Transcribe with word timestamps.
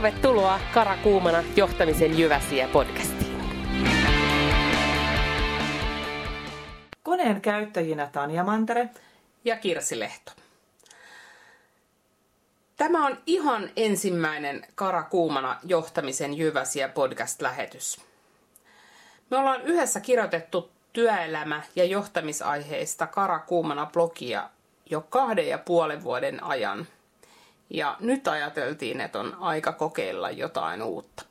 Tervetuloa 0.00 0.60
Karakuumana 0.74 1.44
johtamisen 1.56 2.18
Jyväsiä 2.18 2.68
podcastiin. 2.68 3.42
Koneen 7.02 7.40
käyttäjinä 7.40 8.06
Tanja 8.12 8.44
Mantere 8.44 8.88
ja 9.44 9.56
Kirsi 9.56 9.98
Lehto. 10.00 10.32
Tämä 12.76 13.06
on 13.06 13.18
ihan 13.26 13.70
ensimmäinen 13.76 14.66
Karakuumana 14.74 15.56
johtamisen 15.64 16.34
Jyväsiä 16.34 16.88
podcast-lähetys. 16.88 18.00
Me 19.30 19.36
ollaan 19.36 19.62
yhdessä 19.62 20.00
kirjoitettu 20.00 20.70
työelämä- 20.92 21.62
ja 21.76 21.84
johtamisaiheista 21.84 23.06
Karakuumana 23.06 23.86
blogia 23.86 24.50
jo 24.90 25.00
kahden 25.00 25.48
ja 25.48 25.58
puolen 25.58 26.04
vuoden 26.04 26.44
ajan– 26.44 26.86
ja 27.70 27.96
nyt 28.00 28.28
ajateltiin, 28.28 29.00
että 29.00 29.20
on 29.20 29.36
aika 29.40 29.72
kokeilla 29.72 30.30
jotain 30.30 30.82
uutta. 30.82 31.24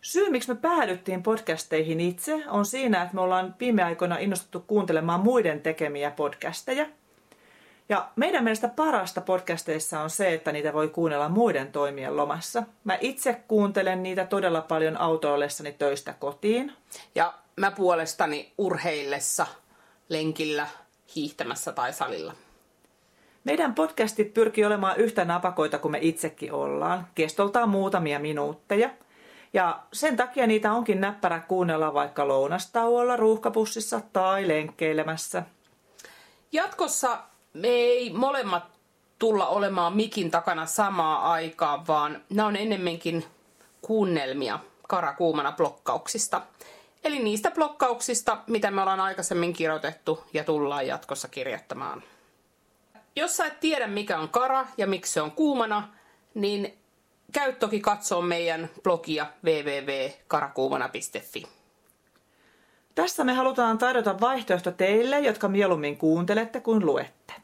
Syy, 0.00 0.30
miksi 0.30 0.48
me 0.48 0.60
päädyttiin 0.60 1.22
podcasteihin 1.22 2.00
itse, 2.00 2.44
on 2.48 2.66
siinä, 2.66 3.02
että 3.02 3.14
me 3.14 3.20
ollaan 3.20 3.54
viime 3.60 3.82
aikoina 3.82 4.18
innostuttu 4.18 4.60
kuuntelemaan 4.60 5.20
muiden 5.20 5.60
tekemiä 5.60 6.10
podcasteja. 6.10 6.86
Ja 7.88 8.08
meidän 8.16 8.44
mielestä 8.44 8.68
parasta 8.68 9.20
podcasteissa 9.20 10.00
on 10.00 10.10
se, 10.10 10.32
että 10.34 10.52
niitä 10.52 10.72
voi 10.72 10.88
kuunnella 10.88 11.28
muiden 11.28 11.72
toimien 11.72 12.16
lomassa. 12.16 12.62
Mä 12.84 12.98
itse 13.00 13.42
kuuntelen 13.48 14.02
niitä 14.02 14.26
todella 14.26 14.60
paljon 14.60 15.00
autoillessani 15.00 15.72
töistä 15.72 16.14
kotiin. 16.18 16.72
Ja 17.14 17.34
mä 17.56 17.70
puolestani 17.70 18.52
urheillessa, 18.58 19.46
lenkillä, 20.08 20.66
hiihtämässä 21.16 21.72
tai 21.72 21.92
salilla. 21.92 22.34
Meidän 23.44 23.74
podcastit 23.74 24.34
pyrkii 24.34 24.64
olemaan 24.64 24.96
yhtä 24.96 25.24
napakoita 25.24 25.78
kuin 25.78 25.92
me 25.92 25.98
itsekin 26.00 26.52
ollaan, 26.52 27.06
kestoltaan 27.14 27.68
muutamia 27.68 28.18
minuutteja. 28.18 28.90
Ja 29.52 29.82
sen 29.92 30.16
takia 30.16 30.46
niitä 30.46 30.72
onkin 30.72 31.00
näppärä 31.00 31.40
kuunnella 31.40 31.94
vaikka 31.94 32.28
lounastauolla, 32.28 33.16
ruuhkapussissa 33.16 34.00
tai 34.12 34.48
lenkkeilemässä. 34.48 35.42
Jatkossa 36.52 37.18
me 37.52 37.68
ei 37.68 38.12
molemmat 38.12 38.64
tulla 39.18 39.46
olemaan 39.46 39.96
mikin 39.96 40.30
takana 40.30 40.66
samaa 40.66 41.32
aikaa, 41.32 41.84
vaan 41.88 42.22
nämä 42.30 42.48
on 42.48 42.56
enemmänkin 42.56 43.24
kuunnelmia 43.82 44.58
karakuumana 44.88 45.52
blokkauksista. 45.52 46.42
Eli 47.04 47.18
niistä 47.18 47.50
blokkauksista, 47.50 48.38
mitä 48.46 48.70
me 48.70 48.80
ollaan 48.80 49.00
aikaisemmin 49.00 49.52
kirjoitettu 49.52 50.24
ja 50.32 50.44
tullaan 50.44 50.86
jatkossa 50.86 51.28
kirjoittamaan 51.28 52.02
jos 53.16 53.36
sä 53.36 53.46
et 53.46 53.60
tiedä 53.60 53.86
mikä 53.86 54.18
on 54.18 54.28
kara 54.28 54.66
ja 54.76 54.86
miksi 54.86 55.12
se 55.12 55.22
on 55.22 55.30
kuumana, 55.30 55.88
niin 56.34 56.78
käy 57.32 57.52
toki 57.52 57.80
katsoa 57.80 58.22
meidän 58.22 58.70
blogia 58.82 59.26
www.karakuumana.fi. 59.44 61.42
Tässä 62.94 63.24
me 63.24 63.32
halutaan 63.32 63.78
tarjota 63.78 64.20
vaihtoehto 64.20 64.70
teille, 64.70 65.20
jotka 65.20 65.48
mieluummin 65.48 65.96
kuuntelette 65.96 66.60
kuin 66.60 66.86
luette. 66.86 67.41